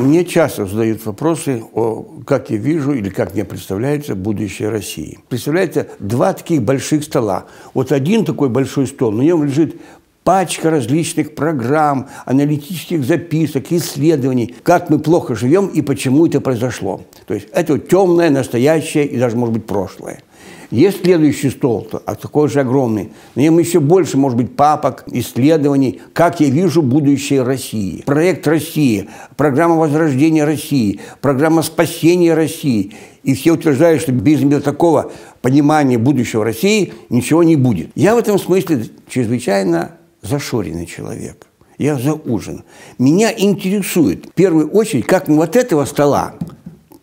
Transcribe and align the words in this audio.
Мне 0.00 0.24
часто 0.24 0.64
задают 0.64 1.04
вопросы 1.04 1.62
о, 1.74 2.06
как 2.24 2.48
я 2.48 2.56
вижу 2.56 2.92
или 2.94 3.10
как 3.10 3.34
мне 3.34 3.44
представляется 3.44 4.14
будущее 4.14 4.70
России. 4.70 5.18
Представляете, 5.28 5.88
два 5.98 6.32
таких 6.32 6.62
больших 6.62 7.04
стола. 7.04 7.44
Вот 7.74 7.92
один 7.92 8.24
такой 8.24 8.48
большой 8.48 8.86
стол, 8.86 9.12
на 9.12 9.20
нем 9.20 9.44
лежит 9.44 9.76
пачка 10.24 10.70
различных 10.70 11.34
программ, 11.34 12.08
аналитических 12.24 13.04
записок, 13.04 13.70
исследований, 13.72 14.54
как 14.62 14.88
мы 14.88 15.00
плохо 15.00 15.34
живем 15.34 15.66
и 15.66 15.82
почему 15.82 16.26
это 16.26 16.40
произошло. 16.40 17.02
То 17.26 17.34
есть 17.34 17.48
это 17.52 17.78
темное, 17.78 18.30
настоящее 18.30 19.04
и 19.04 19.18
даже, 19.18 19.36
может 19.36 19.52
быть, 19.52 19.66
прошлое. 19.66 20.22
Есть 20.70 21.02
следующий 21.02 21.50
стол, 21.50 21.88
а 22.06 22.14
такой 22.14 22.48
же 22.48 22.60
огромный. 22.60 23.10
На 23.34 23.40
нем 23.40 23.58
еще 23.58 23.80
больше, 23.80 24.16
может 24.16 24.38
быть, 24.38 24.54
папок, 24.54 25.04
исследований, 25.10 26.00
как 26.12 26.40
я 26.40 26.48
вижу 26.48 26.80
будущее 26.80 27.42
России. 27.42 28.02
Проект 28.06 28.46
России, 28.46 29.08
программа 29.36 29.74
возрождения 29.74 30.44
России, 30.44 31.00
программа 31.20 31.62
спасения 31.62 32.34
России. 32.34 32.92
И 33.24 33.34
все 33.34 33.52
утверждают, 33.52 34.00
что 34.00 34.12
без 34.12 34.40
такого 34.62 35.10
понимания 35.42 35.98
будущего 35.98 36.44
России 36.44 36.92
ничего 37.08 37.42
не 37.42 37.56
будет. 37.56 37.90
Я 37.96 38.14
в 38.14 38.18
этом 38.18 38.38
смысле 38.38 38.86
чрезвычайно 39.08 39.96
зашоренный 40.22 40.86
человек. 40.86 41.48
Я 41.78 41.96
за 41.96 42.12
ужин. 42.12 42.62
Меня 42.98 43.32
интересует 43.36 44.26
в 44.26 44.32
первую 44.32 44.70
очередь, 44.70 45.06
как 45.06 45.26
мы 45.26 45.36
вот 45.36 45.56
этого 45.56 45.84
стола, 45.84 46.34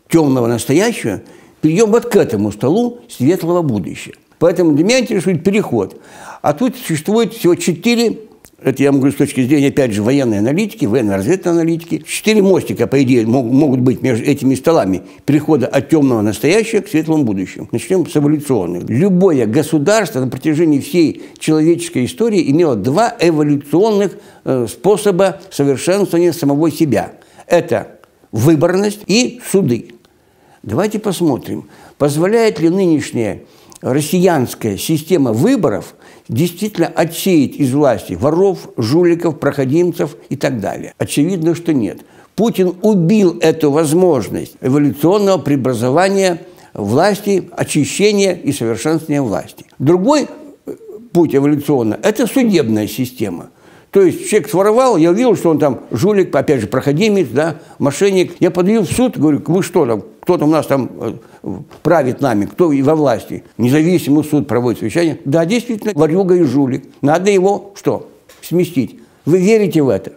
темного 0.07 0.47
настоящего, 0.47 1.21
перейдем 1.67 1.91
вот 1.91 2.05
к 2.05 2.15
этому 2.15 2.51
столу 2.53 2.99
светлого 3.09 3.61
будущего. 3.61 4.15
Поэтому 4.39 4.71
меня 4.71 4.99
интересует 4.99 5.43
переход. 5.43 5.99
А 6.41 6.53
тут 6.53 6.75
существует 6.77 7.33
всего 7.33 7.55
четыре 7.55 8.19
это 8.59 8.81
я 8.81 8.91
могу 8.91 9.11
с 9.11 9.13
точки 9.13 9.45
зрения, 9.45 9.67
опять 9.67 9.91
же, 9.91 10.01
военной 10.01 10.39
аналитики, 10.39 10.85
военно-разведной 10.85 11.53
аналитики. 11.53 12.03
Четыре 12.07 12.41
мостика, 12.41 12.87
по 12.87 13.03
идее, 13.03 13.27
могут 13.27 13.81
быть 13.81 14.01
между 14.01 14.25
этими 14.25 14.55
столами 14.55 15.03
перехода 15.25 15.67
от 15.67 15.89
темного 15.89 16.21
настоящего 16.21 16.81
к 16.81 16.87
светлому 16.87 17.23
будущему. 17.23 17.69
Начнем 17.71 18.07
с 18.09 18.17
эволюционных. 18.17 18.89
Любое 18.89 19.45
государство 19.45 20.21
на 20.21 20.27
протяжении 20.27 20.79
всей 20.79 21.21
человеческой 21.37 22.05
истории 22.05 22.49
имело 22.49 22.75
два 22.75 23.15
эволюционных 23.19 24.17
э, 24.43 24.65
способа 24.67 25.39
совершенствования 25.51 26.33
самого 26.33 26.71
себя. 26.71 27.11
Это 27.45 27.99
выборность 28.31 29.01
и 29.05 29.39
суды. 29.47 29.89
Давайте 30.67 30.99
посмотрим, 30.99 31.69
позволяет 31.97 32.59
ли 32.59 32.67
нынешняя 32.67 33.43
россиянская 33.79 34.75
система 34.75 35.31
выборов 35.31 35.95
действительно 36.27 36.87
отсеять 36.87 37.55
из 37.55 37.73
власти 37.73 38.15
воров, 38.15 38.67
жуликов, 38.75 39.39
проходимцев 39.39 40.17
и 40.27 40.35
так 40.35 40.59
далее? 40.59 40.93
Очевидно, 40.97 41.55
что 41.55 41.73
нет. 41.73 42.01
Путин 42.35 42.75
убил 42.81 43.39
эту 43.39 43.71
возможность 43.71 44.57
эволюционного 44.59 45.37
преобразования 45.37 46.41
власти, 46.73 47.47
очищения 47.55 48.33
и 48.33 48.51
совершенствования 48.51 49.21
власти. 49.21 49.63
Другой 49.79 50.27
э, 50.65 50.73
путь 51.13 51.33
эволюционно– 51.33 51.97
это 52.03 52.27
судебная 52.27 52.87
система– 52.87 53.51
то 53.91 54.01
есть 54.01 54.29
человек 54.29 54.49
своровал, 54.49 54.97
я 54.97 55.11
увидел, 55.11 55.35
что 55.35 55.49
он 55.49 55.59
там 55.59 55.81
жулик, 55.91 56.35
опять 56.35 56.61
же, 56.61 56.67
проходимец, 56.67 57.27
да, 57.29 57.59
мошенник. 57.79 58.35
Я 58.39 58.51
подаю 58.51 58.81
в 58.81 58.91
суд, 58.91 59.17
говорю, 59.17 59.41
вы 59.45 59.63
что 59.63 59.85
там, 59.85 60.03
кто 60.21 60.37
там 60.37 60.49
у 60.49 60.51
нас 60.51 60.67
там 60.67 60.89
э, 60.99 61.13
правит 61.83 62.19
нами, 62.19 62.45
кто 62.45 62.69
во 62.69 62.95
власти. 62.95 63.43
Независимый 63.57 64.25
суд 64.25 64.47
проводит 64.47 64.79
совещание. 64.79 65.19
Да, 65.23 65.45
действительно, 65.45 65.93
ворюга 65.95 66.35
и 66.35 66.43
жулик. 66.43 66.83
Надо 67.01 67.31
его 67.31 67.71
что? 67.75 68.09
Сместить. 68.41 68.99
Вы 69.25 69.39
верите 69.39 69.81
в 69.81 69.89
это? 69.89 70.13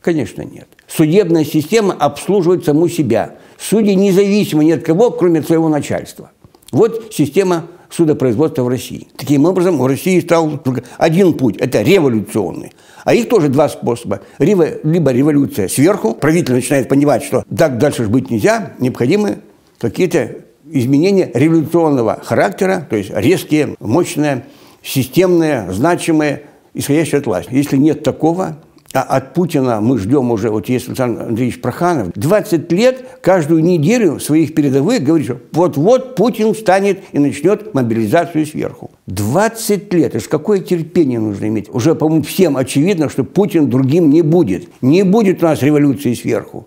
Конечно, 0.00 0.42
нет. 0.42 0.68
Судебная 0.86 1.44
система 1.44 1.94
обслуживает 1.94 2.64
саму 2.64 2.88
себя. 2.88 3.34
Судьи 3.58 3.94
независимы 3.94 4.64
ни 4.64 4.70
от 4.70 4.84
кого, 4.84 5.10
кроме 5.10 5.42
своего 5.42 5.68
начальства. 5.68 6.30
Вот 6.70 7.12
система 7.12 7.66
судопроизводства 7.90 8.62
в 8.62 8.68
России. 8.68 9.08
Таким 9.16 9.44
образом, 9.44 9.80
у 9.80 9.86
России 9.86 10.20
стал 10.20 10.58
только 10.58 10.84
один 10.98 11.34
путь– 11.34 11.56
это 11.58 11.82
революционный. 11.82 12.72
А 13.04 13.14
их 13.14 13.28
тоже 13.28 13.48
два 13.48 13.68
способа. 13.68 14.20
Либо 14.38 15.10
революция 15.12 15.68
сверху, 15.68 16.14
правитель 16.14 16.54
начинает 16.54 16.88
понимать, 16.88 17.22
что 17.22 17.44
так 17.56 17.78
дальше 17.78 18.06
быть 18.06 18.30
нельзя, 18.30 18.72
необходимы 18.78 19.38
какие-то 19.78 20.36
изменения 20.70 21.30
революционного 21.32 22.20
характера, 22.22 22.86
то 22.90 22.96
есть 22.96 23.10
резкие, 23.14 23.74
мощные, 23.80 24.44
системные, 24.82 25.72
значимые, 25.72 26.42
исходящие 26.74 27.20
от 27.20 27.26
власти. 27.26 27.54
Если 27.54 27.76
нет 27.78 28.02
такого, 28.02 28.58
а 28.94 29.02
от 29.02 29.34
Путина 29.34 29.80
мы 29.80 29.98
ждем 29.98 30.30
уже, 30.30 30.50
вот 30.50 30.68
есть 30.68 30.88
Александр 30.88 31.22
Андреевич 31.22 31.60
Проханов, 31.60 32.12
20 32.14 32.72
лет 32.72 33.04
каждую 33.20 33.62
неделю 33.62 34.18
своих 34.18 34.54
передовых 34.54 35.02
говорит, 35.02 35.26
что 35.26 35.38
вот-вот 35.52 36.14
Путин 36.14 36.54
встанет 36.54 37.00
и 37.12 37.18
начнет 37.18 37.74
мобилизацию 37.74 38.46
сверху. 38.46 38.90
20 39.06 39.92
лет. 39.92 40.14
Это 40.14 40.20
же 40.20 40.28
какое 40.28 40.60
терпение 40.60 41.20
нужно 41.20 41.48
иметь? 41.48 41.68
Уже, 41.68 41.94
по-моему, 41.94 42.22
всем 42.22 42.56
очевидно, 42.56 43.08
что 43.10 43.24
Путин 43.24 43.68
другим 43.68 44.10
не 44.10 44.22
будет. 44.22 44.68
Не 44.80 45.02
будет 45.02 45.42
у 45.42 45.46
нас 45.46 45.62
революции 45.62 46.14
сверху. 46.14 46.66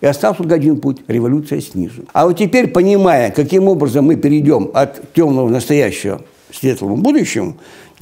И 0.00 0.06
остался 0.06 0.38
только 0.38 0.54
один 0.54 0.80
путь– 0.80 0.98
революция 1.08 1.60
снизу. 1.60 2.02
А 2.12 2.26
вот 2.26 2.38
теперь, 2.38 2.68
понимая, 2.68 3.30
каким 3.30 3.66
образом 3.66 4.04
мы 4.04 4.16
перейдем 4.16 4.70
от 4.74 5.12
темного 5.14 5.48
настоящего 5.48 6.18
к 6.18 6.22
светлому 6.58 6.96
будущему, 6.96 7.56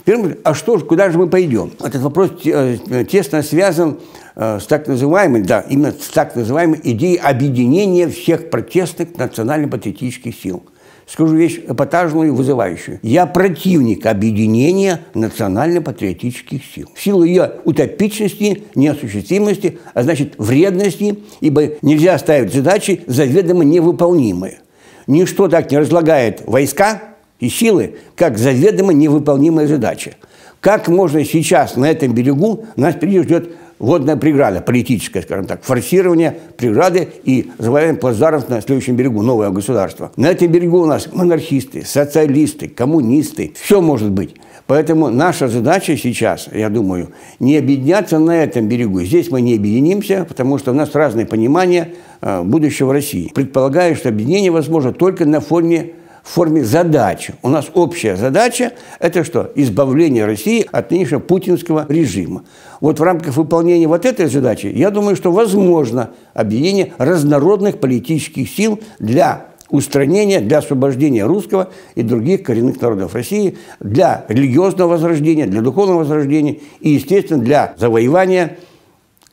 Теперь, 0.05 0.39
а 0.45 0.55
что 0.55 0.77
же, 0.77 0.85
куда 0.85 1.11
же 1.11 1.19
мы 1.19 1.29
пойдем? 1.29 1.73
Этот 1.83 2.03
вопрос 2.03 2.33
э, 2.45 2.77
тесно 3.11 3.43
связан 3.43 4.01
э, 4.37 4.59
с 4.61 4.67
так 4.67 4.87
называемой, 4.87 5.43
да, 5.43 5.61
именно 5.61 5.93
с 5.93 6.09
так 6.09 6.37
называемой 6.37 6.79
идеей 6.83 7.17
объединения 7.17 8.09
всех 8.09 8.51
протестных 8.51 9.17
национально-патриотических 9.17 10.35
сил. 10.35 10.63
Скажу 11.07 11.35
вещь 11.35 11.61
эпатажную 11.67 12.29
и 12.29 12.31
вызывающую. 12.31 12.99
Я 13.03 13.25
противник 13.25 14.05
объединения 14.05 15.01
национально-патриотических 15.15 16.63
сил. 16.65 16.91
В 16.95 17.03
силу 17.03 17.25
ее 17.25 17.53
утопичности, 17.65 18.65
неосуществимости, 18.75 19.79
а 19.95 20.03
значит 20.03 20.35
вредности, 20.37 21.19
ибо 21.41 21.73
нельзя 21.81 22.19
ставить 22.19 22.53
задачи 22.53 23.05
заведомо 23.07 23.65
невыполнимые. 23.65 24.59
Ничто 25.07 25.49
так 25.49 25.71
не 25.71 25.79
разлагает 25.79 26.43
войска, 26.47 27.14
и 27.41 27.49
силы 27.49 27.97
как 28.17 28.39
заведомо 28.39 28.93
невыполнимая 28.93 29.67
задача. 29.67 30.15
Как 30.61 30.89
можно 30.89 31.25
сейчас 31.25 31.77
на 31.77 31.91
этом 31.91 32.15
берегу, 32.15 32.65
нас 32.77 32.95
впереди 32.95 33.23
ждет 33.23 33.51
водная 33.79 34.17
преграда, 34.17 34.61
политическая, 34.61 35.23
скажем 35.23 35.47
так, 35.47 35.63
форсирование 35.63 36.39
преграды 36.57 37.09
и 37.25 37.51
завоевание 37.59 38.01
плацдармов 38.01 38.49
на 38.49 38.63
следующем 38.63 38.97
берегу, 38.97 39.23
новое 39.23 39.51
государство. 39.51 40.11
На 40.17 40.31
этом 40.31 40.49
берегу 40.49 40.81
у 40.81 40.87
нас 40.87 41.09
монархисты, 41.13 41.85
социалисты, 41.85 42.69
коммунисты, 42.69 43.53
все 43.61 43.81
может 43.81 44.11
быть. 44.11 44.37
Поэтому 44.67 45.11
наша 45.11 45.49
задача 45.49 45.97
сейчас, 45.99 46.49
я 46.51 46.71
думаю, 46.71 47.11
не 47.39 47.59
объединяться 47.59 48.19
на 48.19 48.43
этом 48.43 48.67
берегу. 48.67 49.03
Здесь 49.03 49.31
мы 49.31 49.43
не 49.43 49.57
объединимся, 49.57 50.25
потому 50.27 50.57
что 50.57 50.71
у 50.71 50.75
нас 50.75 50.95
разные 50.95 51.27
понимания 51.27 51.93
э, 52.23 52.43
будущего 52.43 52.95
России. 52.95 53.31
Предполагаю, 53.35 53.95
что 53.95 54.09
объединение 54.09 54.51
возможно 54.51 54.93
только 54.93 55.27
на 55.27 55.41
фоне 55.41 55.93
в 56.25 56.31
форме 56.31 56.65
задачи. 56.65 57.35
У 57.43 57.49
нас 57.49 57.67
общая 57.75 58.17
задача– 58.17 58.73
это 58.99 59.25
что? 59.25 59.53
Избавление 59.55 60.25
России 60.25 60.67
от 60.73 60.91
нынешнего 60.91 61.21
путинского 61.21 61.85
режима. 61.89 62.45
Вот 62.81 62.99
в 62.99 63.03
рамках 63.03 63.37
выполнения 63.37 63.87
вот 63.87 64.07
этой 64.07 64.27
задачи, 64.27 64.67
я 64.67 64.91
думаю, 64.91 65.17
что 65.17 65.31
возможно 65.31 66.11
объединение 66.33 66.95
разнородных 66.97 67.79
политических 67.79 68.49
сил 68.49 68.81
для 68.99 69.49
устранения, 69.69 70.41
для 70.41 70.59
освобождения 70.59 71.27
русского 71.27 71.71
и 71.95 72.03
других 72.03 72.43
коренных 72.43 72.81
народов 72.81 73.15
России, 73.15 73.59
для 73.81 74.25
религиозного 74.29 74.93
возрождения, 74.93 75.47
для 75.47 75.61
духовного 75.61 75.99
возрождения 75.99 76.59
и, 76.81 76.91
естественно, 76.91 77.43
для 77.43 77.75
завоевания 77.77 78.57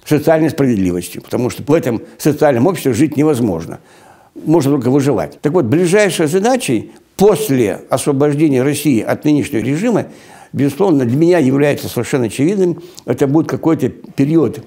социальной 0.04 0.50
справедливости, 0.50 1.20
потому 1.20 1.50
что 1.50 1.64
в 1.64 1.72
этом 1.74 2.02
социальном 2.18 2.68
обществе 2.68 2.94
жить 2.94 3.16
невозможно 3.18 3.80
можно 4.46 4.72
только 4.72 4.90
выживать. 4.90 5.40
Так 5.42 5.54
вот, 5.54 5.66
ближайшей 5.66 6.28
задачей 6.28 6.92
после 7.18 7.82
освобождения 7.90 8.64
России 8.64 9.02
от 9.02 9.26
нынешнего 9.26 9.62
режима, 9.62 10.08
безусловно, 10.54 11.06
для 11.06 11.18
меня 11.18 11.38
является 11.40 11.88
совершенно 11.88 12.26
очевидным, 12.26 12.82
это 13.06 13.28
будет 13.28 13.48
какой-то 13.48 13.90
период 13.90 14.62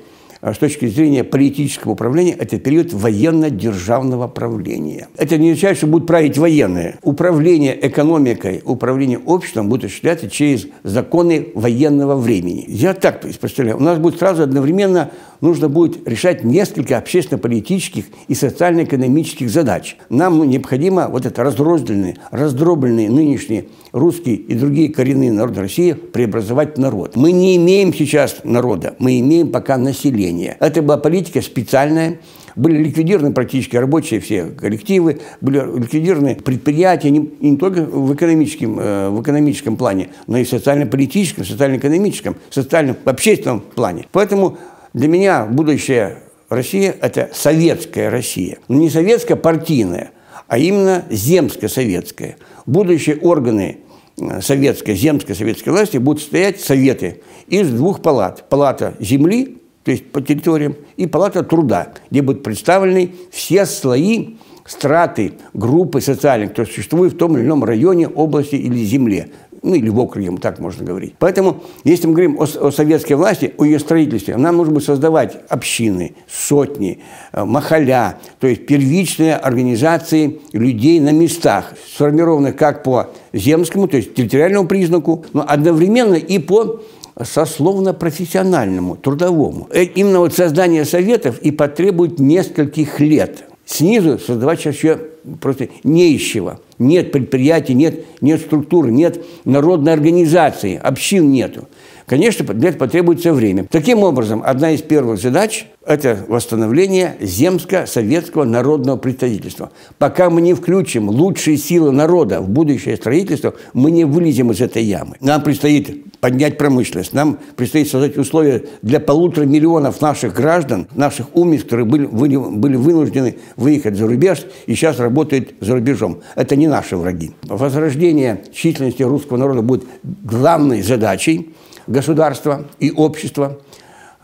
а 0.45 0.53
с 0.53 0.59
точки 0.59 0.87
зрения 0.89 1.25
политического 1.25 1.93
управления, 1.93 2.33
это 2.33 2.59
период 2.59 2.93
военно-державного 2.93 4.29
правления. 4.29 5.09
Это 5.17 5.39
не 5.39 5.53
означает, 5.53 5.79
что 5.79 5.87
будут 5.87 6.07
править 6.07 6.37
военные. 6.37 6.99
Управление 7.01 7.75
экономикой, 7.89 8.61
управление 8.63 9.19
обществом 9.19 9.71
будет 9.71 9.85
осуществляться 9.85 10.29
через 10.29 10.67
законы 10.83 11.49
военного 11.55 12.15
времени. 12.17 12.63
Я 12.69 12.93
так 12.93 13.23
представляю. 13.23 13.79
У 13.79 13.81
нас 13.81 13.99
будет 13.99 14.19
сразу 14.19 14.43
одновременно 14.43 15.13
нужно 15.45 15.69
будет 15.69 16.09
решать 16.09 16.43
несколько 16.43 16.97
общественно-политических 16.97 18.07
и 18.29 18.35
социально-экономических 18.35 19.51
задач. 19.51 19.97
Нам 20.09 20.49
необходимо 20.49 21.09
вот 21.09 21.27
это 21.27 21.45
разрозненные, 21.45 22.17
раздробленные 22.31 23.11
нынешние 23.11 23.67
русские 23.93 24.37
и 24.37 24.55
другие 24.55 24.89
коренные 24.89 25.33
народы 25.33 25.61
России 25.61 25.93
преобразовать 25.93 26.79
народ. 26.79 27.15
Мы 27.15 27.33
не 27.33 27.57
имеем 27.57 27.93
сейчас 27.93 28.39
народа, 28.43 28.97
мы 28.99 29.21
имеем 29.21 29.53
пока 29.53 29.77
население. 29.77 30.57
Это 30.61 30.81
была 30.81 30.97
политика 30.97 31.43
специальная, 31.43 32.19
Были 32.57 32.85
ликвидированы 32.85 33.33
практически 33.33 33.77
рабочие 33.77 34.21
все 34.21 34.45
коллективы, 34.45 35.21
были 35.41 35.59
ликвидированы 35.59 36.37
предприятия 36.37 37.11
не, 37.11 37.29
не 37.41 37.57
только 37.57 37.83
в 37.83 38.15
экономическом, 38.15 38.79
э, 38.79 39.11
в 39.11 39.21
экономическом 39.23 39.77
плане, 39.77 40.11
но 40.29 40.39
и 40.39 40.45
в 40.45 40.49
социально-политическом, 40.49 41.45
социально-экономическом, 41.45 42.37
социальном, 42.51 42.97
общественном 43.05 43.61
плане. 43.61 44.07
Поэтому 44.13 44.57
для 44.95 45.09
меня 45.09 45.45
будущее 45.45 46.19
Россия– 46.49 46.95
это 47.01 47.31
советская 47.35 48.11
Россия. 48.11 48.59
Но 48.69 48.77
не 48.77 48.89
советская 48.89 49.37
партийная, 49.37 50.13
а 50.47 50.57
именно 50.57 51.05
земско-советская. 51.11 52.37
Будущие 52.65 53.17
органы 53.17 53.79
э, 54.17 54.41
советской, 54.41 54.95
земской 54.95 55.35
советской 55.35 55.71
власти 55.71 55.97
будут 55.97 56.23
стоять 56.23 56.61
советы 56.61 57.23
из 57.49 57.71
двух 57.71 58.03
палат. 58.03 58.49
Палата 58.49 58.95
земли, 59.01 59.59
то 59.83 59.91
есть 59.91 60.13
по 60.13 60.23
территориям, 60.23 60.77
и 60.97 61.07
палата 61.07 61.43
труда, 61.43 61.95
где 62.11 62.23
будут 62.23 62.45
представлены 62.45 63.11
все 63.33 63.67
слои 63.67 64.37
страты 64.65 65.35
группы 65.53 66.01
социальных, 66.01 66.51
которые 66.51 66.73
существуют 66.73 67.15
в 67.15 67.19
том 67.19 67.37
или 67.37 67.45
ином 67.45 67.65
районе, 67.65 68.09
области 68.09 68.55
или 68.55 68.79
земле 68.85 69.31
ну 69.65 69.75
или 69.75 69.89
в 69.89 69.99
округе, 69.99 70.31
так 70.41 70.59
можно 70.59 70.85
говорить. 70.85 71.15
Поэтому, 71.19 71.63
если 71.85 72.07
мы 72.07 72.13
говорим 72.13 72.39
о, 72.39 72.45
о 72.45 72.71
советской 72.71 73.15
власти, 73.15 73.55
о 73.57 73.65
ее 73.65 73.79
строительстве, 73.79 74.37
нам 74.37 74.59
нужно 74.59 74.75
будет 74.75 74.85
создавать 74.85 75.39
общины, 75.49 76.15
сотни, 76.29 77.01
э, 77.33 77.45
махаля, 77.45 78.19
то 78.41 78.47
есть 78.47 78.67
первичные 78.67 79.37
организации 79.37 80.41
людей 80.53 81.01
на 81.01 81.11
местах, 81.13 81.73
сформированных 81.95 82.57
как 82.57 82.83
по 82.83 83.09
земскому, 83.33 83.89
то 83.89 83.97
есть 83.97 84.15
территориальному 84.15 84.69
признаку, 84.69 85.25
но 85.33 85.45
одновременно 85.49 86.15
и 86.15 86.39
по 86.39 86.81
сословно-профессиональному, 87.21 88.97
трудовому. 88.97 89.69
Э, 89.71 89.85
именно 89.85 90.21
вот 90.21 90.35
создание 90.35 90.85
советов 90.85 91.39
и 91.39 91.51
потребует 91.51 92.19
нескольких 92.19 93.01
лет. 93.01 93.45
Снизу 93.65 94.19
создавать 94.19 94.63
еще 94.67 94.99
просто 95.41 95.69
неищего. 95.83 96.61
Нет 96.79 97.13
предприятий, 97.13 97.75
нет, 97.75 98.05
нет 98.21 98.41
структуры, 98.41 98.91
нет 98.91 99.25
народной 99.45 99.93
организации, 99.93 100.77
общин 100.77 101.31
нету. 101.31 101.69
Конечно, 102.07 102.45
для 102.53 102.69
этого 102.69 102.87
потребуется 102.87 103.33
время. 103.33 103.67
Таким 103.71 104.03
образом, 104.03 104.43
одна 104.45 104.73
из 104.73 104.83
первых 104.83 105.19
задач– 105.19 105.67
это 105.87 106.19
восстановление 106.29 107.17
земско-советского 107.21 108.45
народного 108.45 108.99
представительства. 108.99 109.71
Пока 109.99 110.29
мы 110.29 110.43
не 110.43 110.53
включим 110.53 111.09
лучшие 111.09 111.57
силы 111.57 111.93
народа 111.93 112.43
в 112.43 112.49
будущее 112.49 112.97
строительство, 112.97 113.55
мы 113.73 113.91
не 113.91 114.05
вылезем 114.05 114.51
из 114.53 114.61
этой 114.61 114.83
ямы. 114.83 115.17
Нам 115.21 115.43
предстоит 115.43 116.21
поднять 116.21 116.59
промышленность, 116.59 117.15
нам 117.15 117.39
предстоит 117.57 117.89
создать 117.89 118.19
условия 118.19 118.65
для 118.83 119.01
полутора 119.01 119.47
миллионов 119.47 120.03
наших 120.03 120.35
граждан, 120.35 120.87
наших 120.95 121.35
умниц, 121.35 121.63
которые 121.63 121.87
были, 121.87 122.05
были 122.37 122.77
вынуждены 122.77 123.37
выехать 123.57 123.97
за 123.97 124.07
рубеж 124.07 124.45
и 124.67 124.75
сейчас 124.75 124.99
работают 124.99 125.55
за 125.61 125.75
рубежом. 125.75 126.21
Это 126.35 126.55
не 126.55 126.67
наши 126.67 126.99
враги. 126.99 127.33
Возрождение 127.45 128.43
численности 128.53 129.03
русского 129.03 129.39
народа 129.39 129.63
будет 129.63 129.85
главной 130.03 130.83
задачей– 130.83 131.55
государства 131.87 132.65
и 132.79 132.91
общества. 132.91 133.59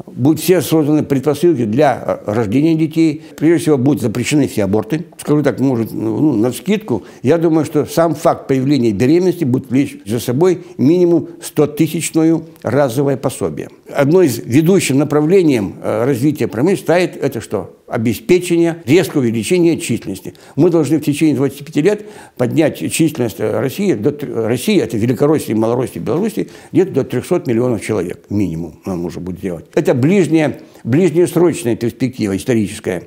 Будут 0.06 0.40
все 0.40 0.62
созданы 0.62 1.02
предпосылки 1.02 1.64
для 1.64 2.20
э, 2.26 2.32
рождения 2.32 2.74
детей. 2.74 3.22
Прежде 3.36 3.58
всего, 3.58 3.78
будут 3.78 4.02
запрещены 4.02 4.48
все 4.48 4.64
аборты. 4.64 5.06
Скажу 5.18 5.42
так, 5.42 5.60
может, 5.60 5.92
ну, 5.92 6.36
на 6.36 6.52
скидку. 6.52 7.04
Я 7.22 7.38
думаю, 7.38 7.64
что 7.66 7.84
сам 7.84 8.14
факт 8.14 8.48
появления 8.48 8.92
беременности 8.92 9.44
будет 9.44 9.70
влечь 9.70 9.98
за 10.06 10.18
собой 10.18 10.62
минимум 10.78 11.28
100-тысячную 11.40 12.44
разовое 12.62 13.16
пособие. 13.16 13.68
Одно 13.92 14.22
из 14.22 14.38
ведущих 14.38 14.96
направлением 14.96 15.74
э, 15.82 16.04
развития 16.04 16.48
промышленности 16.48 16.84
ставит 16.84 17.16
это 17.16 17.40
что? 17.40 17.76
Обеспечения, 17.90 18.82
резкого 18.86 19.20
увеличения 19.20 19.78
численности. 19.78 20.34
Мы 20.56 20.70
должны 20.70 20.98
в 20.98 21.04
течение 21.04 21.34
25 21.36 21.76
лет 21.76 22.06
поднять 22.36 22.78
численность 22.92 23.40
России, 23.40 23.94
до, 23.94 24.16
России 24.46 24.80
это 24.80 24.96
Великороссия, 24.96 25.56
Малороссия, 25.56 26.00
Белоруссия, 26.00 26.46
где-то 26.72 26.92
до 26.92 27.04
300 27.04 27.42
миллионов 27.46 27.82
человек 27.82 28.24
минимум 28.30 28.80
нам 28.86 29.02
нужно 29.02 29.20
будет 29.20 29.40
делать. 29.40 29.66
Это 29.74 29.94
ближняя, 29.94 30.60
ближнесрочная 30.84 31.74
перспектива 31.74 32.36
историческая. 32.36 33.02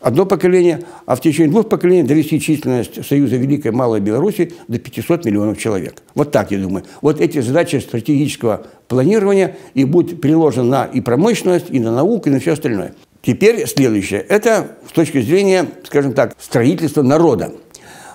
Одно 0.00 0.24
поколение, 0.24 0.82
а 1.04 1.14
в 1.14 1.20
течение 1.20 1.50
двух 1.50 1.68
поколений 1.68 2.02
довести 2.02 2.40
численность 2.40 3.06
Союза 3.06 3.36
Великой 3.36 3.68
и 3.68 3.74
Малой 3.74 4.00
Беларуси 4.00 4.52
до 4.66 4.78
500 4.78 5.26
миллионов 5.26 5.58
человек. 5.58 6.02
Вот 6.14 6.30
так, 6.30 6.50
я 6.50 6.58
думаю. 6.58 6.84
Вот 7.02 7.20
эти 7.20 7.40
задачи 7.40 7.76
стратегического 7.76 8.66
планирования 8.88 9.56
и 9.74 9.84
будут 9.84 10.20
приложены 10.22 10.70
на 10.70 10.84
и 10.84 11.02
промышленность, 11.02 11.66
и 11.70 11.80
на 11.80 11.94
науку, 11.94 12.30
и 12.30 12.32
на 12.32 12.40
все 12.40 12.52
остальное. 12.52 12.94
Теперь 13.22 13.66
следующее. 13.66 14.20
Это 14.20 14.76
с 14.88 14.92
точки 14.92 15.20
зрения, 15.20 15.66
скажем 15.84 16.14
так, 16.14 16.34
строительства 16.38 17.02
народа. 17.02 17.52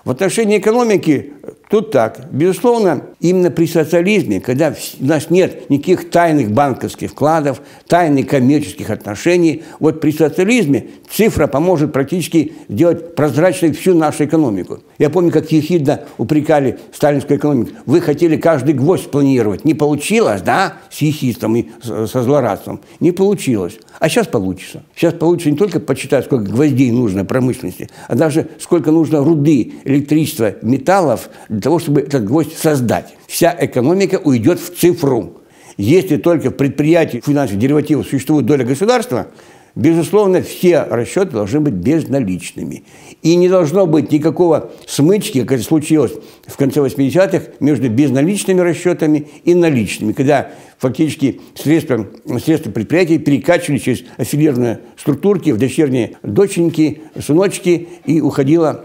В 0.03 0.11
отношении 0.11 0.57
экономики 0.59 1.33
тут 1.69 1.91
так. 1.91 2.27
Безусловно, 2.31 3.03
именно 3.19 3.51
при 3.51 3.67
социализме, 3.67 4.39
когда 4.39 4.73
у 4.99 5.05
нас 5.05 5.29
нет 5.29 5.69
никаких 5.69 6.09
тайных 6.09 6.51
банковских 6.51 7.11
вкладов, 7.11 7.61
тайных 7.87 8.27
коммерческих 8.27 8.89
отношений, 8.89 9.63
вот 9.79 10.01
при 10.01 10.11
социализме 10.11 10.87
цифра 11.09 11.47
поможет 11.47 11.93
практически 11.93 12.53
сделать 12.69 13.15
прозрачной 13.15 13.71
всю 13.71 13.93
нашу 13.93 14.25
экономику. 14.25 14.79
Я 14.97 15.09
помню, 15.09 15.31
как 15.31 15.51
ехидно 15.51 16.01
упрекали 16.17 16.79
сталинскую 16.93 17.37
экономику. 17.37 17.71
Вы 17.85 18.01
хотели 18.01 18.37
каждый 18.37 18.73
гвоздь 18.73 19.09
планировать. 19.11 19.65
Не 19.65 19.73
получилось, 19.73 20.41
да, 20.41 20.77
с 20.89 20.99
ехидством 20.99 21.55
и 21.55 21.67
со 21.81 22.21
злорадством. 22.21 22.81
Не 22.99 23.11
получилось. 23.11 23.77
А 23.99 24.09
сейчас 24.09 24.27
получится. 24.27 24.83
Сейчас 24.95 25.13
получится 25.13 25.51
не 25.51 25.57
только 25.57 25.79
почитать, 25.79 26.25
сколько 26.25 26.51
гвоздей 26.51 26.91
нужно 26.91 27.25
промышленности, 27.25 27.89
а 28.07 28.15
даже 28.15 28.47
сколько 28.59 28.91
нужно 28.91 29.19
руды, 29.19 29.73
электричества, 29.83 30.55
металлов 30.61 31.29
для 31.55 31.61
того, 31.61 31.79
чтобы 31.79 32.01
этот 32.01 32.25
гвоздь 32.25 32.57
создать. 32.57 33.15
Вся 33.27 33.55
экономика 33.57 34.19
уйдет 34.23 34.59
в 34.59 34.77
цифру. 34.77 35.41
Если 35.77 36.17
только 36.17 36.51
в 36.51 36.53
предприятии 36.53 37.21
финансовых 37.25 37.61
деривативов 37.61 38.07
существует 38.07 38.45
доля 38.45 38.65
государства, 38.65 39.27
безусловно, 39.73 40.41
все 40.41 40.83
расчеты 40.83 41.31
должны 41.31 41.61
быть 41.61 41.73
безналичными. 41.73 42.83
И 43.21 43.35
не 43.35 43.47
должно 43.47 43.87
быть 43.87 44.11
никакого 44.11 44.71
смычки, 44.85 45.41
как 45.41 45.53
это 45.53 45.63
случилось 45.63 46.13
в 46.45 46.57
конце 46.57 46.81
80-х, 46.81 47.51
между 47.61 47.89
безналичными 47.89 48.59
расчетами 48.59 49.27
и 49.45 49.53
наличными, 49.53 50.11
когда 50.11 50.51
фактически 50.77 51.39
средства, 51.55 52.05
средства 52.43 52.71
предприятий 52.71 53.17
перекачивали 53.17 53.77
через 53.77 54.03
аффилированные 54.17 54.79
структурки 54.97 55.51
в 55.51 55.57
дочерние 55.57 56.17
доченьки, 56.21 57.01
сыночки 57.19 57.87
и 58.05 58.19
уходило 58.19 58.83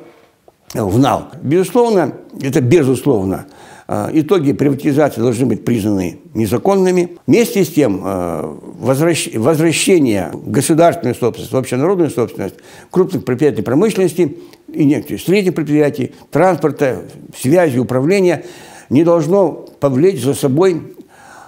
в 0.74 0.98
нал. 0.98 1.28
Безусловно, 1.42 2.14
это 2.40 2.60
безусловно, 2.60 3.46
а, 3.88 4.08
итоги 4.12 4.52
приватизации 4.52 5.20
должны 5.20 5.46
быть 5.46 5.64
признаны 5.64 6.20
незаконными. 6.32 7.18
Вместе 7.26 7.64
с 7.64 7.70
тем, 7.70 8.02
а, 8.04 8.56
возвращение 8.78 10.30
государственной 10.32 11.14
собственности, 11.14 11.56
общенародную 11.56 12.10
собственность 12.10 12.54
крупных 12.90 13.24
предприятий 13.24 13.62
промышленности 13.62 14.38
и 14.72 14.84
некоторых 14.84 15.20
средних 15.22 15.56
предприятий, 15.56 16.12
транспорта, 16.30 17.02
связи, 17.36 17.78
управления 17.78 18.44
не 18.90 19.02
должно 19.02 19.50
повлечь 19.80 20.22
за 20.22 20.34
собой 20.34 20.94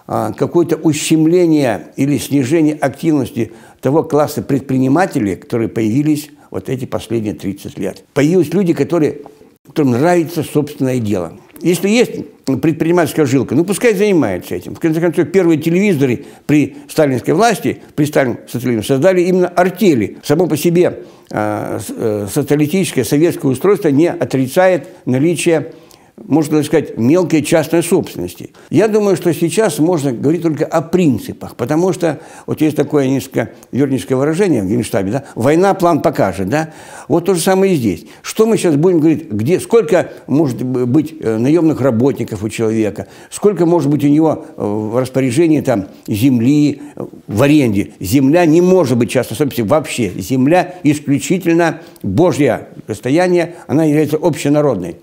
а, 0.09 0.33
какое-то 0.33 0.75
ущемление 0.75 1.93
или 1.97 2.19
снижение 2.19 2.75
активности 2.75 3.53
того 3.81 4.03
класса 4.03 4.43
предпринимателей, 4.43 5.37
которые 5.37 5.69
появились 5.69 6.29
вот 6.53 6.69
эти 6.69 6.85
последние 6.85 7.35
30 7.35 7.79
лет. 7.79 8.05
Появились 8.13 8.53
люди, 8.53 8.75
которые, 8.75 9.21
которым 9.67 9.93
нравится 9.93 10.45
собственное 10.45 10.99
дело. 10.99 11.33
Если 11.63 11.89
есть 11.89 12.13
предпринимательская 12.45 13.25
жилка, 13.25 13.55
ну 13.55 13.65
пускай 13.65 13.95
занимается 13.95 14.55
этим. 14.55 14.75
В 14.75 14.81
конце 14.81 15.01
концов, 15.01 15.31
первые 15.31 15.59
телевизоры 15.59 16.27
при 16.45 16.77
сталинской 16.89 17.33
власти, 17.33 17.81
при 17.97 18.05
сталинском 18.05 18.49
социализме 18.49 18.83
создали 18.83 19.23
именно 19.23 19.49
артели. 19.49 20.19
Само 20.23 20.47
по 20.47 20.57
себе 20.57 21.05
э, 21.31 21.79
э 21.89 22.27
социалистическое 22.31 23.05
советское 23.05 23.49
устройство 23.49 23.89
не 23.89 24.11
отрицает 24.11 24.89
наличие 25.07 25.73
можно 26.17 26.57
даже 26.57 26.69
сказать, 26.69 26.99
мелкой 26.99 27.43
частной 27.43 27.83
собственности. 27.83 28.51
Я 28.71 28.89
думаю, 28.89 29.17
что 29.17 29.33
сейчас 29.33 29.79
можно 29.79 30.13
говорить 30.13 30.43
только 30.43 30.65
о 30.65 30.83
принципах, 30.83 31.57
потому 31.57 31.93
что 31.93 32.21
вот 32.47 32.61
есть 32.61 32.77
такое 32.77 33.09
несколько 33.09 33.51
верническое 33.73 34.17
выражение 34.17 34.63
в 34.63 34.67
Генштабе, 34.67 35.13
да, 35.13 35.25
война 35.35 35.75
план 35.75 36.03
покажет, 36.03 36.49
да, 36.49 36.71
вот 37.09 37.25
то 37.25 37.35
же 37.35 37.41
самое 37.41 37.75
и 37.75 37.77
здесь. 37.77 38.07
Что 38.23 38.47
мы 38.47 38.57
сейчас 38.57 38.77
будем 38.77 39.01
говорить, 39.01 39.31
где, 39.31 39.59
сколько 39.59 40.11
может 40.27 40.63
быть 40.63 41.15
э, 41.19 41.39
наемных 41.39 41.81
работников 41.81 42.43
у 42.43 42.49
человека, 42.49 43.09
сколько 43.31 43.67
может 43.67 43.91
быть 43.91 44.05
у 44.05 44.09
него 44.09 44.45
э, 44.57 44.63
в 44.63 44.99
распоряжении 44.99 45.61
там 45.61 45.89
земли, 46.07 46.83
э, 46.95 47.05
в 47.27 47.43
аренде. 47.43 47.93
Земля 48.01 48.45
не 48.47 48.61
может 48.61 48.99
быть 48.99 49.11
частной 49.11 49.37
собственностью 49.37 49.67
вообще. 49.67 50.11
Земля 50.17 50.75
исключительно 50.83 51.81
Божье 52.03 52.69
достояние, 52.87 53.55
она 53.67 53.85
является 53.85 54.17
общенародной. 54.17 54.97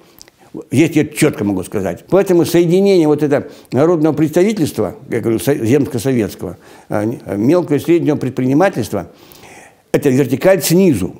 Здесь 0.71 0.91
я 0.95 1.05
четко 1.05 1.43
могу 1.43 1.63
сказать. 1.63 2.05
Поэтому 2.09 2.45
соединение 2.45 3.07
вот 3.07 3.21
этого 3.21 3.47
народного 3.71 4.13
представительства, 4.13 4.95
я 5.09 5.19
говорю, 5.19 5.39
земско-советского, 5.39 6.57
а, 6.89 7.05
мелкого 7.35 7.75
и 7.75 7.79
среднего 7.79 8.15
предпринимательства, 8.15 9.11
Это 9.91 10.09
вертикаль 10.09 10.61
снизу, 10.61 11.15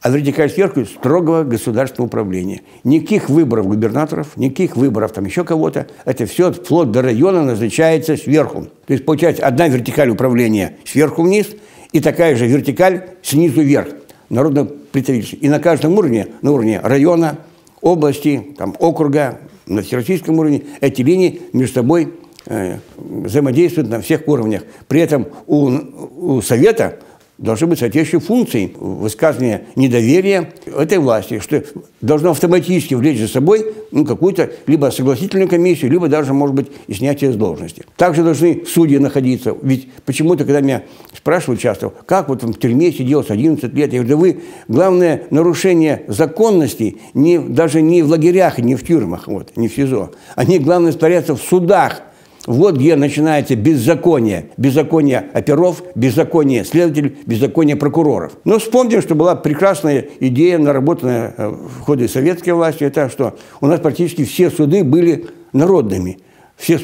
а 0.00 0.10
вертикаль 0.10 0.48
сверху 0.50 0.84
строгого 0.84 1.44
государственного 1.44 2.06
управления. 2.06 2.62
Никаких 2.84 3.28
выборов 3.28 3.66
губернаторов, 3.66 4.36
никаких 4.36 4.76
выборов 4.76 5.12
там 5.12 5.24
еще 5.24 5.44
кого-то. 5.44 5.86
Это 6.04 6.26
все 6.26 6.52
вплоть 6.52 6.90
до 6.90 7.02
района 7.02 7.44
назначается 7.44 8.16
сверху. 8.16 8.66
То 8.86 8.92
есть 8.92 9.04
получается 9.04 9.46
одна 9.46 9.68
вертикаль 9.68 10.10
управления 10.10 10.76
сверху 10.84 11.22
вниз 11.22 11.48
и 11.92 12.00
такая 12.00 12.36
же 12.36 12.46
вертикаль 12.46 13.10
снизу 13.22 13.62
вверх. 13.62 13.88
Народное 14.28 14.64
представительство. 14.64 15.36
И 15.36 15.48
на 15.48 15.58
каждом 15.58 15.98
уровне, 15.98 16.28
на 16.42 16.52
уровне 16.52 16.80
района, 16.80 17.38
области, 17.82 18.54
там, 18.56 18.74
округа, 18.78 19.40
на 19.66 19.82
всероссийском 19.82 20.38
уровне, 20.38 20.62
эти 20.80 21.02
линии 21.02 21.42
между 21.52 21.74
собой 21.74 22.14
э, 22.46 22.78
взаимодействуют 22.96 23.90
на 23.90 24.00
всех 24.00 24.26
уровнях. 24.26 24.62
При 24.88 25.00
этом 25.00 25.26
у, 25.46 25.70
у 26.16 26.42
Совета 26.42 26.98
должны 27.38 27.66
быть 27.66 27.78
соответствующие 27.78 28.20
функции 28.20 28.72
высказывания 28.78 29.64
недоверия 29.74 30.52
этой 30.66 30.98
власти, 30.98 31.40
что 31.40 31.64
должно 32.00 32.30
автоматически 32.30 32.94
влечь 32.94 33.18
за 33.18 33.28
собой 33.28 33.74
ну, 33.90 34.04
какую-то 34.04 34.50
либо 34.66 34.90
согласительную 34.90 35.48
комиссию, 35.48 35.90
либо 35.90 36.08
даже, 36.08 36.34
может 36.34 36.54
быть, 36.54 36.66
и 36.86 36.94
снятие 36.94 37.32
с 37.32 37.36
должности. 37.36 37.84
Также 37.96 38.22
должны 38.22 38.64
судьи 38.66 38.98
находиться. 38.98 39.56
Ведь 39.62 39.90
почему-то, 40.04 40.44
когда 40.44 40.60
меня 40.60 40.82
спрашивают 41.16 41.60
часто, 41.60 41.90
как 42.06 42.28
вот 42.28 42.42
в 42.42 42.54
тюрьме 42.58 42.92
сидел 42.92 43.24
с 43.24 43.30
11 43.30 43.72
лет, 43.74 43.92
я 43.92 44.02
говорю, 44.02 44.08
да 44.08 44.16
вы, 44.16 44.40
главное 44.68 45.22
нарушение 45.30 46.04
законности 46.08 46.98
не, 47.14 47.38
даже 47.38 47.82
не 47.82 48.02
в 48.02 48.08
лагерях, 48.08 48.58
не 48.58 48.76
в 48.76 48.86
тюрьмах, 48.86 49.26
вот, 49.26 49.56
не 49.56 49.68
в 49.68 49.74
СИЗО. 49.74 50.12
Они, 50.36 50.58
главное, 50.58 50.92
творятся 50.92 51.34
в 51.34 51.40
судах, 51.40 52.02
вот 52.46 52.76
где 52.76 52.96
начинается 52.96 53.56
беззаконие. 53.56 54.50
Беззаконие 54.56 55.26
оперов, 55.32 55.82
беззаконие 55.94 56.64
следователей, 56.64 57.16
беззаконие 57.26 57.76
прокуроров. 57.76 58.32
Но 58.44 58.58
вспомним, 58.58 59.00
что 59.00 59.14
была 59.14 59.34
прекрасная 59.36 60.06
идея, 60.20 60.58
наработанная 60.58 61.34
э, 61.36 61.48
в 61.48 61.80
ходе 61.80 62.08
советской 62.08 62.50
власти, 62.50 62.84
это 62.84 63.08
что 63.08 63.36
у 63.60 63.66
нас 63.66 63.80
практически 63.80 64.24
все 64.24 64.50
суды 64.50 64.84
были 64.84 65.26
народными– 65.52 66.18
все 66.56 66.78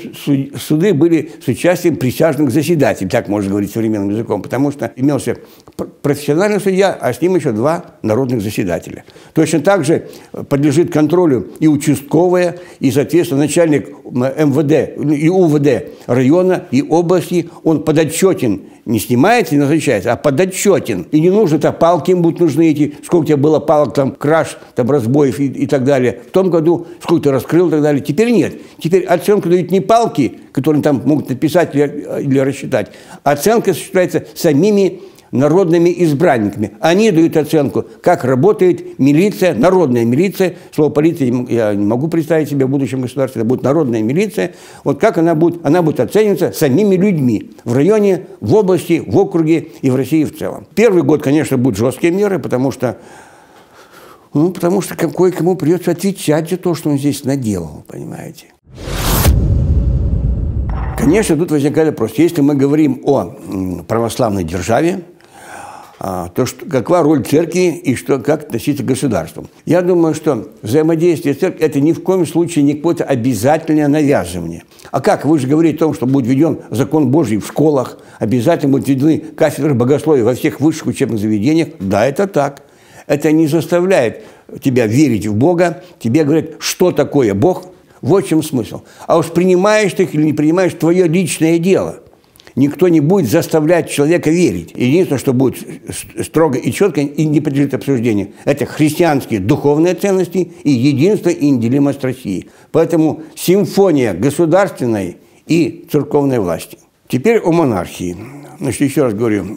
суды 0.57 0.93
были 0.93 1.31
с 1.45 1.47
участием 1.47 1.97
присяжных 1.97 2.51
заседателей, 2.51 3.09
так 3.09 3.29
можно 3.29 3.51
говорить 3.51 3.71
современным 3.71 4.11
языком, 4.11 4.43
потому 4.43 4.73
что 4.73 4.93
имелся 4.97 5.37
профессиональный 6.03 6.61
судья, 6.61 6.93
а 7.01 7.13
с 7.13 7.21
ним 7.21 7.37
еще 7.37 7.53
два 7.53 7.85
народных 8.03 8.43
заседателя. 8.43 9.05
Точно 9.35 9.61
так 9.61 9.85
же 9.85 10.09
подлежит 10.49 10.93
контролю 10.93 11.53
и 11.61 11.69
участковая, 11.69 12.57
и, 12.81 12.91
соответственно, 12.91 13.43
начальник 13.43 13.89
МВД 14.11 14.99
и 15.13 15.29
УВД 15.29 15.85
района 16.07 16.65
и 16.71 16.83
области, 16.83 17.49
он 17.63 17.85
подотчетен 17.85 18.63
не 18.89 18.99
снимается 18.99 19.55
и 19.55 19.59
назначается, 19.59 20.13
а 20.13 20.17
подотчетен. 20.17 21.07
И 21.13 21.21
не 21.21 21.29
нужно, 21.29 21.59
то 21.59 21.73
палки 21.73 22.11
им 22.11 22.23
будут 22.23 22.41
нужны 22.41 22.71
эти, 22.71 22.97
сколько 23.05 23.25
у 23.25 23.27
тебя 23.27 23.37
было 23.37 23.61
палок, 23.61 23.93
там, 23.93 24.13
краж, 24.13 24.57
там, 24.75 24.91
разбоев 24.91 25.39
и, 25.39 25.47
и 25.47 25.67
так 25.67 25.85
далее. 25.85 26.21
В 26.27 26.31
том 26.31 26.49
году 26.49 26.87
сколько 27.03 27.25
ты 27.25 27.31
раскрыл 27.31 27.69
и 27.69 27.71
так 27.71 27.83
далее. 27.83 28.03
Теперь 28.03 28.31
нет. 28.31 28.55
Теперь 28.83 29.05
оценку 29.05 29.51
дают 29.51 29.68
не 29.71 29.81
палки, 29.81 30.41
которые 30.53 30.83
там 30.83 31.03
могут 31.05 31.29
написать 31.29 31.75
или, 31.75 32.23
или 32.23 32.39
рассчитать, 32.39 32.91
оценка 33.25 33.73
осуществляется 33.73 34.25
самими 34.35 35.01
народными 35.31 35.95
избранниками. 36.05 36.73
Они 36.81 37.11
дают 37.11 37.37
оценку, 37.37 37.85
как 38.03 38.25
работает 38.25 38.99
милиция, 38.99 39.55
народная 39.55 40.05
милиция. 40.05 40.57
Слово 40.73 40.91
полиция 40.91 41.47
я 41.49 41.75
не 41.75 41.85
могу 41.85 42.09
представить 42.09 42.49
себе 42.49 42.67
в 42.67 42.71
будущем 42.71 43.03
государстве. 43.03 43.41
Это 43.41 43.49
будет 43.49 43.63
народная 43.63 44.03
милиция. 44.03 44.55
Вот 44.85 45.01
как 45.01 45.19
она 45.19 45.35
будет, 45.35 45.65
она 45.65 45.83
будет 45.83 46.01
оцениваться 46.01 46.53
самими 46.53 46.97
людьми 46.97 47.51
в 47.65 47.75
районе, 47.75 48.27
в 48.41 48.55
области, 48.55 49.03
в 49.05 49.17
округе 49.17 49.69
и 49.83 49.91
в 49.91 49.97
России 49.97 50.25
в 50.25 50.37
целом. 50.37 50.67
Первый 50.75 51.03
год, 51.03 51.23
конечно, 51.23 51.57
будут 51.57 51.79
жесткие 51.79 52.13
меры, 52.13 52.39
потому 52.39 52.71
что 52.71 52.99
ну, 54.35 54.51
потому 54.51 54.83
что 54.83 54.95
кое-кому 54.95 55.57
придется 55.57 55.93
отвечать 55.93 56.51
за 56.51 56.59
то, 56.59 56.75
что 56.75 56.91
он 56.91 56.99
здесь 56.99 57.25
наделал, 57.25 57.83
понимаете. 57.89 58.53
Конечно, 61.09 61.39
тут 61.39 61.51
возникает 61.51 61.89
вопрос. 61.89 62.13
Если 62.19 62.43
мы 62.43 62.55
говорим 62.55 63.01
о 63.03 63.35
православной 63.89 64.45
державе, 64.45 65.05
а, 65.99 66.29
то 66.29 66.45
что, 66.45 66.67
какова 66.67 67.03
роль 67.03 67.25
церкви 67.25 67.77
и 67.77 67.95
что, 67.95 68.19
как 68.19 68.43
относиться 68.43 68.83
к 68.83 68.87
государству. 68.87 69.47
Я 69.65 69.81
думаю, 69.81 70.13
что 70.13 70.51
взаимодействие 70.61 71.35
с 71.35 71.39
церковью– 71.39 71.67
это 71.67 71.81
ни 71.81 71.95
в 71.95 72.03
коем 72.03 72.27
случае 72.27 72.67
не 72.67 72.75
какое-то 72.75 73.05
обязательное 73.05 73.89
навязывание. 73.89 74.65
А 74.91 75.01
как? 75.01 75.25
Вы 75.25 75.39
же 75.39 75.47
говорите 75.49 75.77
о 75.77 75.79
том, 75.79 75.95
что 75.95 76.05
будет 76.05 76.27
введен 76.27 76.59
закон 76.69 77.09
Божий 77.11 77.39
в 77.39 77.47
школах, 77.47 77.97
обязательно 78.19 78.73
будут 78.73 78.89
введены 78.89 79.19
кафедры 79.35 79.73
богословия 79.73 80.25
во 80.25 80.35
всех 80.35 80.61
высших 80.61 80.89
учебных 80.89 81.21
заведениях. 81.21 81.69
Да, 81.81 82.05
это 82.05 82.27
так. 82.27 82.65
Это 83.07 83.33
не 83.33 83.47
заставляет 83.47 84.25
тебя 84.61 84.87
верить 84.87 85.27
в 85.27 85.35
Бога. 85.35 85.83
Тебе 86.01 86.25
говорят, 86.25 86.57
что 86.59 86.93
такое 86.93 87.33
Бог. 87.33 87.68
Вот 88.01 88.25
в 88.25 88.29
чем 88.29 88.43
смысл. 88.43 88.83
А 89.07 89.19
уж 89.19 89.27
принимаешь 89.27 89.93
ты 89.93 90.05
их 90.05 90.15
или 90.15 90.23
не 90.23 90.33
принимаешь, 90.33 90.75
твое 90.75 91.07
личное 91.07 91.59
дело– 91.59 92.01
никто 92.59 92.89
не 92.89 93.01
будет 93.01 93.31
заставлять 93.31 93.91
человека 93.91 94.31
верить. 94.31 94.73
Единственное, 94.75 95.19
что 95.19 95.33
будет 95.33 95.65
строго 96.23 96.59
и 96.59 96.73
четко 96.73 97.01
и 97.01 97.25
не 97.25 97.41
подлежит 97.41 97.75
обсуждению, 97.75 98.33
это 98.45 98.67
христианские 98.67 99.41
духовные 99.41 99.95
ценности 99.95 100.51
и 100.65 100.71
единство 100.71 101.31
и 101.31 101.51
неделимость 101.51 102.03
России. 102.03 102.49
Поэтому 102.73 103.23
симфония 103.35 104.13
государственной 104.13 105.19
и 105.47 105.87
церковной 105.91 106.41
власти. 106.41 106.79
Теперь 107.07 107.39
о 107.39 107.53
монархии. 107.53 108.17
Значит, 108.59 108.81
еще 108.83 109.05
раз 109.05 109.15
говорю, 109.15 109.57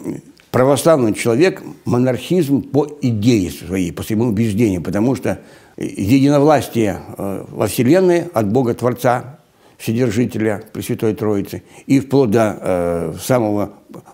православный 0.50 1.12
человек– 1.12 1.62
монархизм 1.84 2.62
по 2.62 2.86
идее 3.02 3.50
своей, 3.50 3.92
по 3.92 4.02
своему 4.02 4.26
убеждению, 4.26 4.80
потому 4.80 5.16
что 5.16 5.40
единовластие 5.76 7.00
э, 7.16 7.44
во 7.48 7.66
Вселенной 7.66 8.24
от 8.32 8.50
Бога 8.50 8.74
Творца 8.74 9.38
Вседержителя 9.82 10.62
Пресвятой 10.72 11.12
Троицы, 11.12 11.64
и 11.86 11.98
вплоть 11.98 12.30
до 12.30 12.56
э, 12.60 13.14
самого 13.20 13.72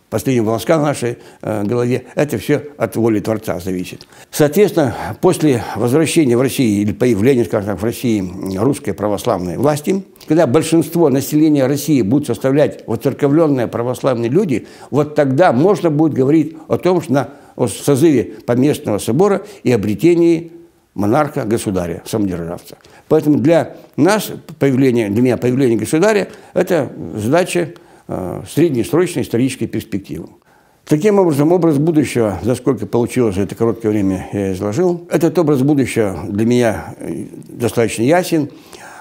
последнего 0.08 0.46
волоска 0.46 0.78
в 0.78 0.82
нашей 0.82 1.18
э, 1.42 1.62
голове, 1.64 2.04
это 2.14 2.38
все 2.38 2.62
от 2.78 2.96
воли 2.96 3.20
Творца 3.20 3.60
зависит. 3.60 4.08
Соответственно, 4.30 4.94
после 5.20 5.62
возвращения 5.76 6.38
в 6.38 6.40
Россию 6.40 6.80
или 6.80 6.92
появления, 6.92 7.44
скажем 7.44 7.72
так, 7.72 7.82
в 7.82 7.84
России 7.84 8.56
русской 8.56 8.92
православной 8.92 9.58
власти, 9.58 10.02
когда 10.26 10.46
большинство 10.46 11.10
населения 11.10 11.66
России 11.66 12.00
будет 12.00 12.28
составлять 12.28 12.86
воцерковленные 12.86 13.66
православные 13.66 14.30
люди, 14.30 14.66
вот 14.90 15.14
тогда 15.14 15.52
можно 15.52 15.90
будет 15.90 16.14
говорить 16.14 16.56
о 16.68 16.78
том, 16.78 17.02
что 17.02 17.12
на 17.12 17.28
о 17.56 17.66
созыве 17.66 18.36
поместного 18.46 18.98
собора 18.98 19.42
и 19.64 19.72
обретении 19.72 20.52
монарха, 20.98 21.44
государя, 21.44 22.02
самодержавца. 22.04 22.76
Поэтому 23.08 23.38
для 23.38 23.76
нас 23.96 24.30
появление, 24.58 25.08
для 25.08 25.22
меня 25.22 25.36
появление 25.36 25.78
государя– 25.78 26.28
это 26.54 26.90
задача 27.14 27.74
э, 28.08 28.42
среднесрочной 28.52 29.22
исторической 29.22 29.66
перспективы. 29.66 30.28
Таким 30.84 31.18
образом, 31.18 31.52
образ 31.52 31.78
будущего, 31.78 32.40
за 32.42 32.54
сколько 32.56 32.86
получилось 32.86 33.36
за 33.36 33.42
это 33.42 33.54
короткое 33.54 33.90
время, 33.90 34.28
я 34.32 34.52
изложил. 34.52 35.06
Этот 35.10 35.38
образ 35.38 35.62
будущего 35.62 36.18
для 36.28 36.44
меня 36.44 36.94
э, 36.98 37.26
достаточно 37.48 38.02
ясен. 38.02 38.50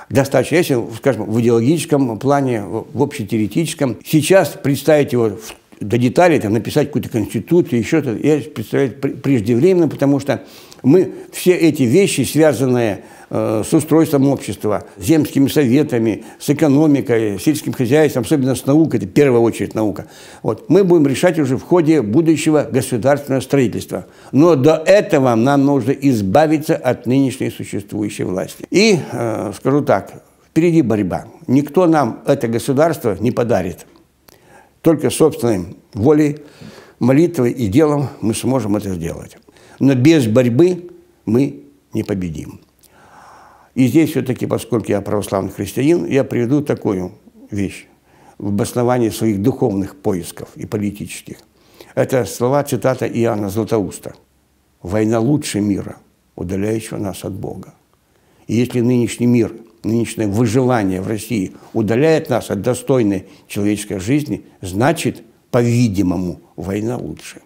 Достаточно 0.10 0.56
ясен, 0.56 0.86
скажем, 0.96 1.26
в 1.26 1.42
идеологическом 1.42 2.20
плане, 2.20 2.64
в 2.64 3.02
общетеоретическом. 3.02 3.98
Сейчас 4.06 4.50
представить 4.50 5.14
его 5.14 5.32
в 5.32 5.56
до 5.80 5.98
деталей, 5.98 6.40
там, 6.40 6.54
написать 6.54 6.88
какую-то 6.88 7.10
конституцию, 7.10 7.80
еще 7.80 8.02
что-то, 8.02 8.18
я 8.18 8.40
представляю 8.40 8.94
преждевременно, 8.94 9.88
потому 9.88 10.20
что 10.20 10.44
мы 10.84 11.12
все 11.32 11.54
эти 11.54 11.84
вещи, 11.84 12.22
связанные 12.22 13.04
э, 13.30 13.64
с 13.66 13.74
устройством 13.74 14.28
общества, 14.28 14.86
земскими 14.98 15.48
советами, 15.48 16.24
с 16.40 16.50
экономикой, 16.50 17.40
сельским 17.40 17.74
хозяйством, 17.74 18.24
особенно 18.24 18.56
с 18.56 18.66
наукой, 18.66 19.00
это 19.00 19.08
в 19.08 19.12
первую 19.12 19.42
очередь 19.42 19.76
наука, 19.76 20.08
вот, 20.44 20.70
мы 20.70 20.84
будем 20.84 21.08
решать 21.08 21.40
уже 21.40 21.58
в 21.58 21.64
ходе 21.64 22.02
будущего 22.02 22.68
государственного 22.70 23.42
строительства. 23.42 24.06
Но 24.32 24.56
до 24.56 24.76
этого 24.86 25.34
нам 25.36 25.66
нужно 25.66 25.92
избавиться 25.92 26.76
от 26.76 27.06
нынешней 27.06 27.50
существующей 27.50 28.24
власти. 28.24 28.66
И, 28.70 29.00
э, 29.12 29.52
скажу 29.58 29.82
так, 29.82 30.24
впереди 30.50 30.82
борьба. 30.82 31.26
Никто 31.48 31.86
нам 31.86 32.24
это 32.26 32.48
государство 32.48 33.16
не 33.20 33.32
подарит. 33.32 33.86
Только 34.82 35.10
собственной 35.10 35.76
волей, 35.94 36.38
молитвой 37.00 37.52
и 37.52 37.68
делом 37.68 38.10
мы 38.22 38.34
сможем 38.34 38.76
это 38.76 38.90
сделать. 38.94 39.38
Но 39.80 39.96
без 39.96 40.28
борьбы 40.28 40.90
мы 41.26 41.64
не 41.94 42.04
победим. 42.04 42.60
И 43.76 43.88
здесь 43.88 44.12
все-таки, 44.12 44.46
поскольку 44.48 44.92
я 44.92 45.02
православный 45.02 45.52
христианин, 45.52 46.06
я 46.06 46.24
приведу 46.24 46.62
такую 46.62 47.12
вещь 47.52 47.86
в 48.38 48.48
обосновании 48.48 49.10
своих 49.10 49.42
духовных 49.42 49.96
поисков 49.96 50.50
и 50.56 50.66
политических. 50.66 51.38
Это 51.96 52.26
слова, 52.26 52.64
цитата 52.64 53.08
Иоанна 53.08 53.50
Златоуста. 53.50 54.16
«Война 54.82 55.20
лучше 55.20 55.60
мира, 55.60 55.98
удаляющего 56.36 56.98
нас 56.98 57.24
от 57.24 57.34
Бога». 57.34 57.74
И 58.48 58.56
если 58.56 58.82
нынешний 58.82 59.28
мир– 59.28 59.54
нынешнее 59.88 60.28
выживание 60.28 61.02
в 61.02 61.08
России 61.08 61.54
удаляет 61.74 62.30
нас 62.30 62.50
от 62.52 62.62
достойной 62.62 63.28
человеческой 63.48 64.00
жизни, 64.00 64.46
значит, 64.62 65.24
по-видимому, 65.52 66.42
война 66.56 66.98
лучше. 66.98 67.42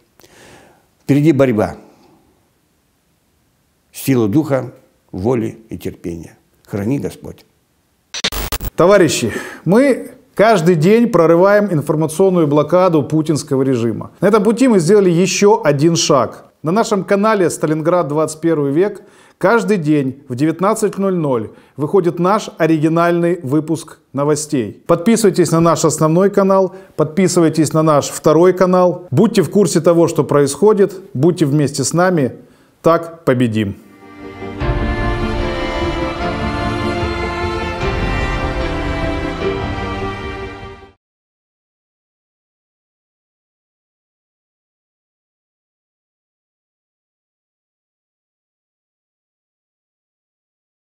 Впереди 1.03 1.31
борьба. 1.31 1.77
Сила 3.93 4.27
духа, 4.27 4.71
воли 5.11 5.59
и 5.69 5.77
терпения. 5.77 6.37
Храни 6.65 6.99
Господь. 6.99 7.45
Товарищи, 8.75 9.33
мы 9.65 10.11
каждый 10.33 10.75
день 10.75 11.09
прорываем 11.09 11.71
информационную 11.71 12.47
блокаду 12.47 13.03
путинского 13.03 13.63
режима. 13.63 14.11
На 14.21 14.27
этом 14.29 14.43
пути 14.43 14.67
мы 14.67 14.79
сделали 14.79 15.09
еще 15.09 15.61
один 15.61 15.95
шаг. 15.97 16.45
На 16.63 16.71
нашем 16.71 17.03
канале 17.03 17.49
«Сталинград 17.49 18.07
21 18.07 18.71
век» 18.71 19.01
каждый 19.37 19.77
день 19.77 20.23
в 20.29 20.33
19.00 20.33 21.49
выходит 21.75 22.19
наш 22.19 22.49
оригинальный 22.57 23.39
выпуск 23.41 23.97
новостей. 24.13 24.83
Подписывайтесь 24.87 25.51
на 25.51 25.59
наш 25.59 25.83
основной 25.83 26.29
канал, 26.29 26.75
подписывайтесь 26.95 27.73
на 27.73 27.81
наш 27.81 28.09
второй 28.09 28.53
канал. 28.53 29.07
Будьте 29.11 29.41
в 29.41 29.49
курсе 29.49 29.81
того, 29.81 30.07
что 30.07 30.23
происходит, 30.23 30.93
будьте 31.13 31.45
вместе 31.45 31.83
с 31.83 31.93
нами. 31.93 32.37
Так 32.81 33.25
победим! 33.25 33.75